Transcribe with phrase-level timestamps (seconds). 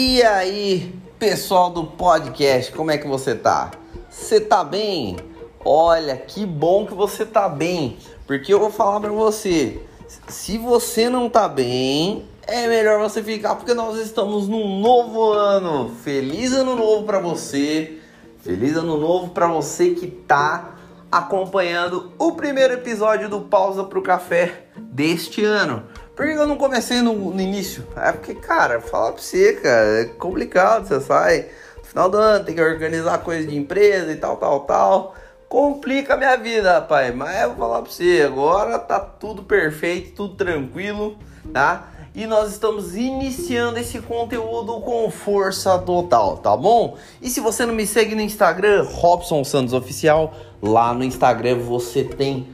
[0.00, 3.72] E aí, pessoal do podcast, como é que você tá?
[4.08, 5.16] Você tá bem?
[5.64, 9.82] Olha, que bom que você tá bem, porque eu vou falar para você,
[10.28, 15.90] se você não tá bem, é melhor você ficar porque nós estamos num novo ano.
[16.04, 17.98] Feliz ano novo para você.
[18.44, 20.76] Feliz ano novo para você que tá
[21.10, 25.82] acompanhando o primeiro episódio do Pausa pro Café deste ano.
[26.18, 27.86] Por que eu não comecei no, no início?
[27.94, 30.84] É porque, cara, falar pra você, cara, é complicado.
[30.84, 34.60] Você sai no final do ano, tem que organizar coisa de empresa e tal, tal,
[34.62, 35.14] tal.
[35.48, 37.14] Complica a minha vida, rapaz.
[37.14, 41.16] Mas eu vou falar pra você, agora tá tudo perfeito, tudo tranquilo,
[41.52, 41.88] tá?
[42.12, 46.96] E nós estamos iniciando esse conteúdo com força total, tá bom?
[47.22, 52.02] E se você não me segue no Instagram, Robson Santos Oficial, lá no Instagram você
[52.02, 52.48] tem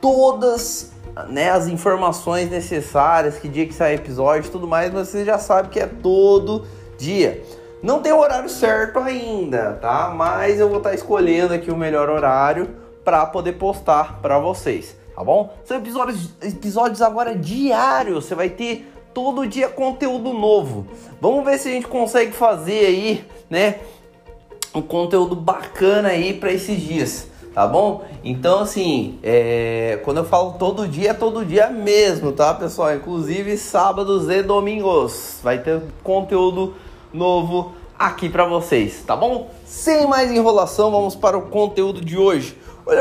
[0.00, 5.38] todas né, as informações necessárias, que dia que sai episódio e tudo mais, você já
[5.38, 6.66] sabe que é todo
[6.98, 7.42] dia.
[7.82, 10.12] Não tem horário certo ainda, tá?
[10.14, 14.94] Mas eu vou estar tá escolhendo aqui o melhor horário para poder postar para vocês,
[15.14, 15.54] tá bom?
[15.64, 20.86] São episódios, episódios agora diários, você vai ter todo dia conteúdo novo.
[21.20, 23.80] Vamos ver se a gente consegue fazer aí, né,
[24.74, 28.04] um conteúdo bacana aí para esses dias tá bom?
[28.22, 32.94] Então, assim, é, quando eu falo todo dia, é todo dia mesmo, tá, pessoal?
[32.94, 36.74] Inclusive sábados e domingos vai ter conteúdo
[37.12, 39.50] novo aqui para vocês, tá bom?
[39.66, 42.56] Sem mais enrolação, vamos para o conteúdo de hoje.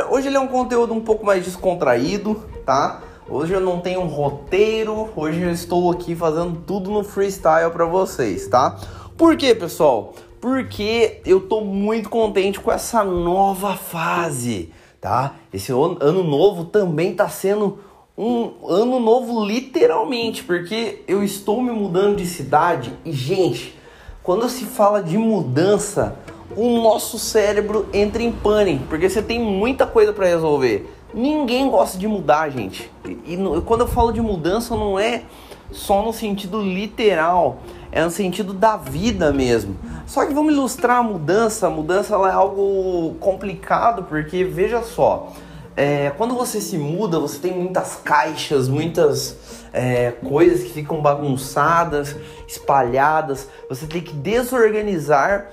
[0.09, 3.02] Hoje ele é um conteúdo um pouco mais descontraído, tá?
[3.30, 7.86] Hoje eu não tenho um roteiro, hoje eu estou aqui fazendo tudo no freestyle para
[7.86, 8.75] vocês, tá?
[9.16, 10.13] Por quê, pessoal?
[10.39, 15.35] Porque eu tô muito contente com essa nova fase, tá?
[15.53, 17.79] Esse ano novo também tá sendo
[18.17, 23.78] um ano novo literalmente, porque eu estou me mudando de cidade e gente,
[24.22, 26.17] quando se fala de mudança,
[26.55, 30.94] o nosso cérebro entra em pânico, porque você tem muita coisa para resolver.
[31.13, 32.91] Ninguém gosta de mudar, gente.
[33.05, 35.23] E, e quando eu falo de mudança, não é
[35.72, 37.59] só no sentido literal,
[37.91, 39.75] é no sentido da vida mesmo.
[40.09, 41.68] Só que vamos ilustrar a mudança.
[41.68, 45.31] A mudança é algo complicado porque veja só,
[45.78, 49.38] é, quando você se muda, você tem muitas caixas, muitas
[49.72, 52.16] é, coisas que ficam bagunçadas,
[52.47, 53.47] espalhadas.
[53.70, 55.52] Você tem que desorganizar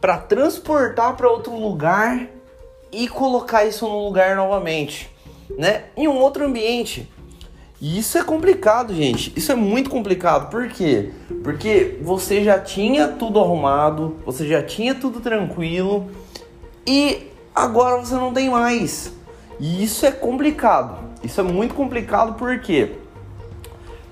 [0.00, 2.26] para transportar para outro lugar
[2.90, 5.14] e colocar isso no lugar novamente,
[5.58, 5.84] né?
[5.94, 7.06] Em um outro ambiente.
[7.80, 9.32] E isso é complicado, gente.
[9.34, 10.50] Isso é muito complicado.
[10.50, 11.10] Por quê?
[11.42, 16.10] Porque você já tinha tudo arrumado, você já tinha tudo tranquilo
[16.86, 19.12] e agora você não tem mais.
[19.58, 20.98] E isso é complicado.
[21.24, 22.92] Isso é muito complicado por quê?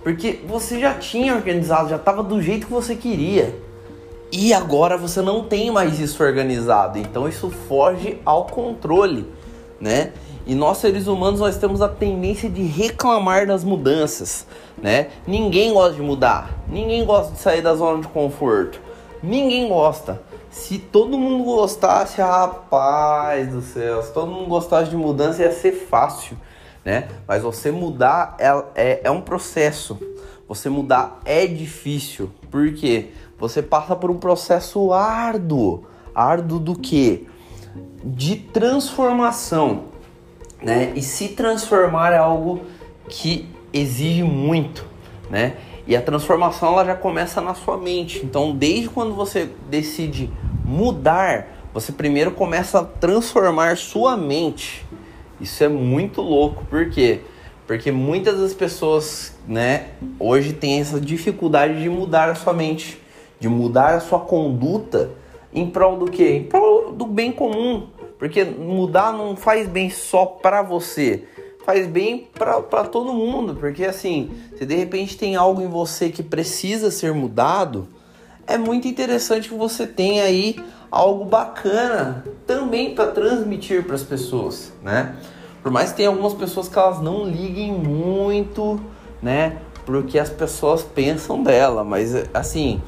[0.03, 3.55] Porque você já tinha organizado, já estava do jeito que você queria.
[4.33, 6.99] E agora você não tem mais isso organizado.
[6.99, 9.27] Então isso foge ao controle,
[9.79, 10.13] né?
[10.49, 14.47] E nós seres humanos nós temos a tendência de reclamar das mudanças,
[14.79, 15.09] né?
[15.27, 18.81] Ninguém gosta de mudar, ninguém gosta de sair da zona de conforto,
[19.23, 20.23] ninguém gosta.
[20.51, 25.73] Se todo mundo gostasse, rapaz do céu, se todo mundo gostasse de mudança ia ser
[25.73, 26.35] fácil,
[26.83, 27.09] né?
[27.27, 29.99] Mas você mudar é, é, é um processo.
[30.49, 35.85] Você mudar é difícil, porque você passa por um processo árduo.
[36.15, 37.29] Árduo do que?
[38.03, 39.98] De transformação
[40.63, 40.93] né?
[40.95, 42.63] E se transformar é algo
[43.09, 44.85] que exige muito,
[45.31, 45.55] né?
[45.87, 48.21] E a transformação ela já começa na sua mente.
[48.25, 50.31] Então, desde quando você decide
[50.65, 54.85] mudar, você primeiro começa a transformar sua mente.
[55.41, 57.21] Isso é muito louco, por quê?
[57.67, 59.89] Porque muitas das pessoas, né,
[60.19, 63.01] hoje têm essa dificuldade de mudar a sua mente,
[63.39, 65.11] de mudar a sua conduta
[65.53, 66.31] em prol do quê?
[66.31, 67.87] Em prol do bem comum,
[68.19, 71.25] porque mudar não faz bem só para você,
[71.65, 73.55] faz bem para todo mundo.
[73.55, 77.87] Porque assim, se de repente tem algo em você que precisa ser mudado,
[78.47, 80.57] é muito interessante que você tenha aí
[80.91, 85.17] algo bacana também para transmitir para as pessoas, né?
[85.63, 88.81] Por mais que tenha algumas pessoas que elas não liguem muito,
[89.21, 92.81] né, pro que as pessoas pensam dela, mas assim,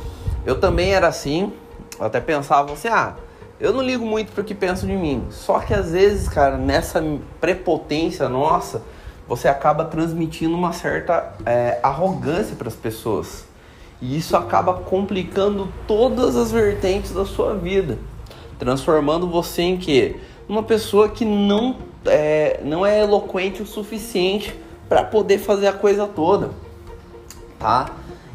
[0.46, 1.52] eu também era assim,
[1.98, 3.16] eu até pensava assim, ah,
[3.60, 5.26] eu não ligo muito pro que pensam de mim.
[5.30, 7.04] Só que às vezes, cara, nessa
[7.40, 8.82] prepotência nossa,
[9.28, 13.44] você acaba transmitindo uma certa é, arrogância para as pessoas.
[14.00, 17.98] E isso acaba complicando todas as vertentes da sua vida,
[18.58, 20.16] transformando você em quê?
[20.48, 21.76] Uma pessoa que não
[22.06, 24.58] é, não é eloquente o suficiente
[24.88, 26.50] para poder fazer a coisa toda,
[27.58, 27.90] tá?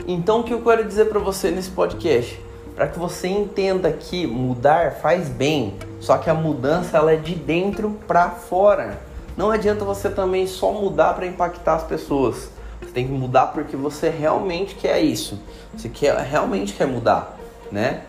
[0.07, 2.44] Então o que eu quero dizer para você nesse podcast?
[2.75, 7.33] Para que você entenda que mudar faz bem, só que a mudança ela é de
[7.33, 8.99] dentro para fora.
[9.37, 12.49] Não adianta você também só mudar para impactar as pessoas.
[12.81, 15.39] Você tem que mudar porque você realmente quer isso.
[15.75, 17.37] Você quer, realmente quer mudar,
[17.71, 18.01] né?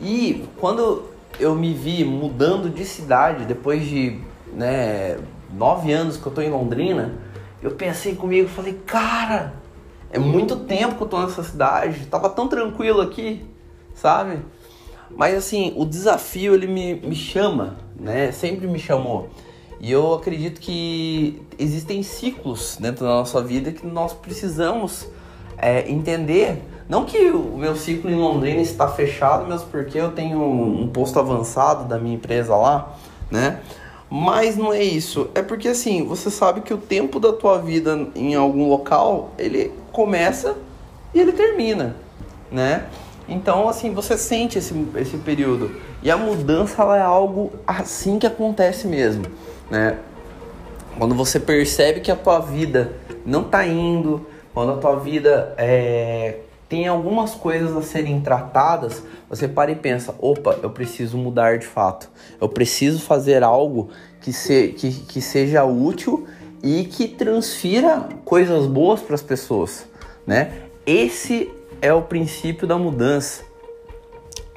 [0.00, 1.04] E quando
[1.38, 4.20] eu me vi mudando de cidade depois de
[4.54, 5.18] né,
[5.52, 7.12] nove anos que eu tô em Londrina,
[7.62, 9.54] eu pensei comigo, falei, cara,
[10.10, 13.44] é muito tempo que eu tô nessa cidade, tava tão tranquilo aqui,
[13.94, 14.38] sabe?
[15.10, 18.32] Mas assim, o desafio ele me, me chama, né?
[18.32, 19.28] Sempre me chamou.
[19.80, 25.06] E eu acredito que existem ciclos dentro da nossa vida que nós precisamos
[25.58, 26.62] é, entender.
[26.88, 31.18] Não que o meu ciclo em Londrina está fechado, mesmo porque eu tenho um posto
[31.18, 32.96] avançado da minha empresa lá,
[33.30, 33.60] né?
[34.10, 35.28] Mas não é isso.
[35.34, 39.72] É porque assim, você sabe que o tempo da tua vida em algum local, ele
[39.92, 40.56] começa
[41.14, 41.96] e ele termina,
[42.50, 42.86] né?
[43.28, 45.74] Então, assim, você sente esse, esse período.
[46.02, 49.24] E a mudança ela é algo assim que acontece mesmo,
[49.70, 49.98] né?
[50.98, 52.92] Quando você percebe que a tua vida
[53.24, 56.38] não tá indo, quando a tua vida é,
[56.68, 61.66] tem algumas coisas a serem tratadas, você para e pensa: opa, eu preciso mudar de
[61.66, 62.08] fato.
[62.40, 63.90] Eu preciso fazer algo
[64.20, 66.26] que, se, que, que seja útil
[66.62, 69.86] e que transfira coisas boas para as pessoas,
[70.26, 70.52] né?
[70.86, 71.50] Esse
[71.80, 73.42] é o princípio da mudança,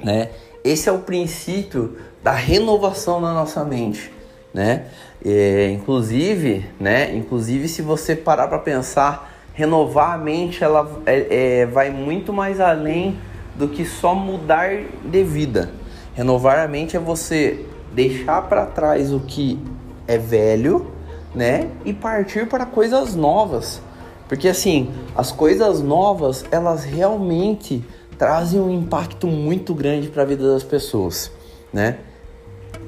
[0.02, 0.30] né?
[0.64, 4.12] Esse é o princípio da renovação da nossa mente,
[4.52, 4.86] né?
[5.24, 7.14] É, inclusive, né?
[7.14, 12.60] Inclusive, se você parar para pensar, renovar a mente, ela é, é, vai muito mais
[12.60, 13.18] além
[13.56, 14.70] do que só mudar
[15.04, 15.72] de vida.
[16.14, 19.58] Renovar a mente é você deixar para trás o que
[20.06, 20.86] é velho,
[21.34, 21.70] né?
[21.84, 23.82] E partir para coisas novas.
[24.28, 27.82] Porque assim, as coisas novas, elas realmente
[28.18, 31.32] trazem um impacto muito grande para a vida das pessoas,
[31.72, 31.98] né?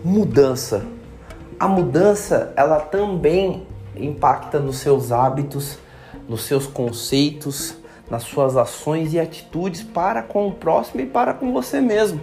[0.05, 0.85] Mudança.
[1.59, 3.67] A mudança, ela também
[3.97, 5.79] impacta nos seus hábitos,
[6.29, 7.75] nos seus conceitos,
[8.11, 12.21] nas suas ações e atitudes para com o próximo e para com você mesmo.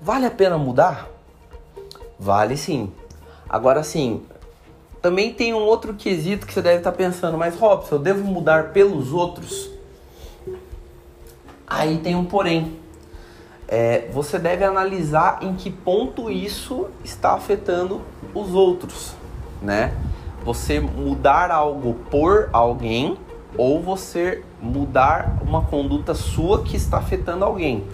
[0.00, 1.08] Vale a pena mudar?
[2.18, 2.92] Vale sim.
[3.48, 4.22] Agora sim,
[5.00, 8.72] também tem um outro quesito que você deve estar pensando, mas Robson, eu devo mudar
[8.72, 9.70] pelos outros?
[11.66, 12.78] Aí tem um porém.
[13.66, 18.00] É, você deve analisar em que ponto isso está afetando
[18.34, 19.14] os outros,
[19.60, 19.94] né?
[20.44, 23.18] Você mudar algo por alguém
[23.56, 27.84] ou você mudar uma conduta sua que está afetando alguém.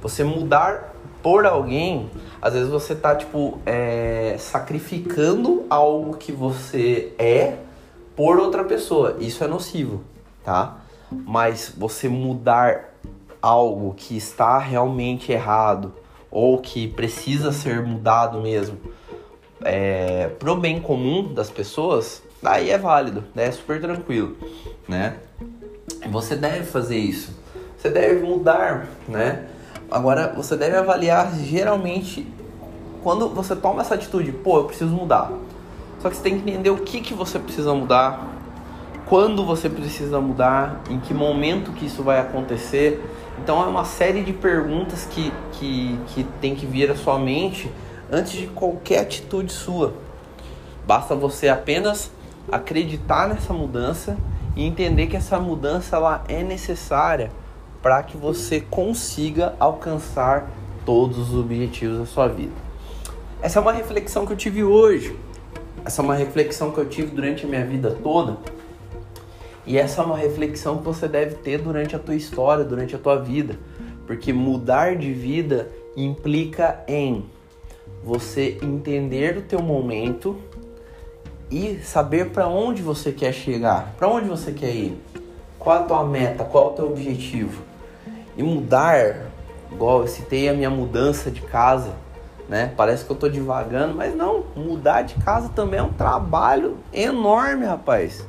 [0.00, 0.87] Você mudar
[1.22, 2.10] por alguém,
[2.40, 7.56] às vezes você tá, tipo, é, sacrificando algo que você é
[8.16, 9.16] por outra pessoa.
[9.20, 10.02] Isso é nocivo,
[10.44, 10.78] tá?
[11.10, 12.94] Mas você mudar
[13.40, 15.92] algo que está realmente errado
[16.30, 18.78] ou que precisa ser mudado mesmo
[19.62, 23.46] é, pro bem comum das pessoas, aí é válido, né?
[23.46, 24.36] é super tranquilo,
[24.86, 25.16] né?
[26.10, 27.36] Você deve fazer isso.
[27.76, 29.48] Você deve mudar, né?
[29.90, 32.26] Agora, você deve avaliar geralmente
[33.02, 35.32] quando você toma essa atitude, pô, eu preciso mudar.
[35.98, 38.28] Só que você tem que entender o que, que você precisa mudar,
[39.06, 43.02] quando você precisa mudar, em que momento que isso vai acontecer.
[43.38, 47.70] Então é uma série de perguntas que, que, que tem que vir à sua mente
[48.12, 49.94] antes de qualquer atitude sua.
[50.86, 52.10] Basta você apenas
[52.52, 54.18] acreditar nessa mudança
[54.54, 57.30] e entender que essa mudança ela é necessária
[57.82, 60.50] para que você consiga alcançar
[60.84, 62.52] todos os objetivos da sua vida.
[63.40, 65.16] Essa é uma reflexão que eu tive hoje.
[65.84, 68.36] Essa é uma reflexão que eu tive durante a minha vida toda.
[69.64, 72.98] E essa é uma reflexão que você deve ter durante a tua história, durante a
[72.98, 73.58] tua vida,
[74.06, 77.26] porque mudar de vida implica em
[78.02, 80.38] você entender o teu momento
[81.50, 84.98] e saber para onde você quer chegar, para onde você quer ir,
[85.58, 87.67] qual a tua meta, qual o teu objetivo.
[88.38, 89.16] E mudar,
[89.72, 91.92] igual eu citei a minha mudança de casa,
[92.48, 92.72] né?
[92.76, 97.66] Parece que eu tô devagando, mas não, mudar de casa também é um trabalho enorme,
[97.66, 98.24] rapaz.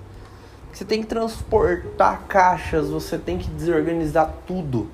[0.74, 4.88] Você tem que transportar caixas, você tem que desorganizar tudo.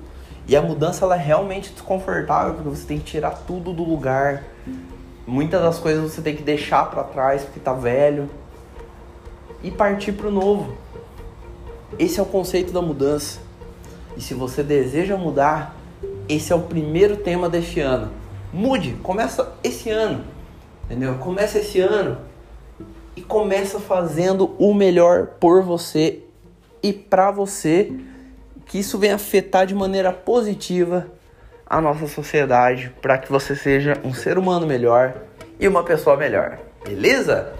[0.46, 4.44] E a mudança ela é realmente desconfortável porque você tem que tirar tudo do lugar.
[5.26, 8.28] Muitas das coisas você tem que deixar para trás porque tá velho
[9.62, 10.76] e partir para o novo.
[11.98, 13.45] Esse é o conceito da mudança.
[14.16, 15.76] E se você deseja mudar,
[16.28, 18.10] esse é o primeiro tema deste ano.
[18.52, 20.24] Mude, começa esse ano.
[20.84, 21.14] Entendeu?
[21.16, 22.18] Começa esse ano
[23.14, 26.20] e começa fazendo o melhor por você
[26.82, 27.92] e para você
[28.66, 31.06] que isso venha afetar de maneira positiva
[31.68, 35.14] a nossa sociedade para que você seja um ser humano melhor
[35.58, 36.58] e uma pessoa melhor.
[36.84, 37.52] Beleza?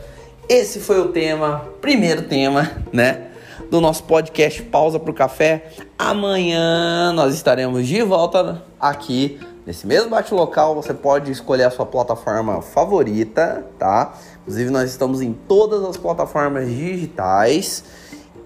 [0.49, 3.27] Esse foi o tema, primeiro tema, né?
[3.71, 5.71] Do nosso podcast Pausa pro Café.
[5.99, 10.75] Amanhã nós estaremos de volta aqui nesse mesmo bate-local.
[10.77, 14.15] Você pode escolher a sua plataforma favorita, tá?
[14.43, 17.83] Inclusive, nós estamos em todas as plataformas digitais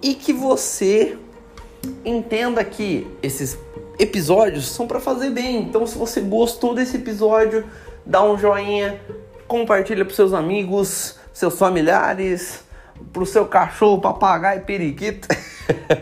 [0.00, 1.19] e que você
[2.05, 3.59] entenda que esses
[3.99, 5.61] episódios são para fazer bem.
[5.61, 7.64] Então, se você gostou desse episódio,
[8.07, 8.99] dá um joinha,
[9.47, 12.64] compartilha para seus amigos, seus familiares,
[13.12, 15.28] para o seu cachorro, papagaio, periquito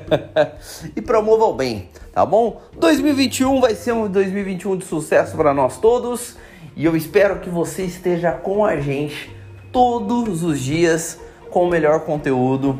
[0.94, 2.60] e promova o bem, tá bom?
[2.76, 6.36] 2021 vai ser um 2021 de sucesso para nós todos
[6.76, 9.34] e eu espero que você esteja com a gente
[9.72, 11.18] todos os dias
[11.50, 12.78] com o melhor conteúdo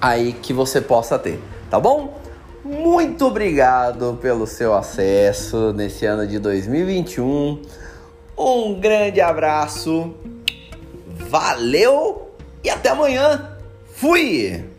[0.00, 2.20] aí que você possa ter, tá bom?
[2.64, 7.60] Muito obrigado pelo seu acesso nesse ano de 2021.
[8.38, 10.14] Um grande abraço,
[11.28, 12.21] valeu
[12.62, 13.56] e até amanhã.
[13.94, 14.71] Fui!